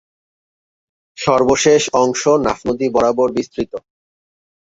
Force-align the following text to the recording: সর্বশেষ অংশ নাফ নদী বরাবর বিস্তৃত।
সর্বশেষ 1.17 1.81
অংশ 2.01 2.21
নাফ 2.43 2.59
নদী 2.67 2.87
বরাবর 2.95 3.29
বিস্তৃত। 3.37 3.73